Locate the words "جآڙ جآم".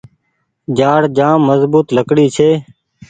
0.77-1.39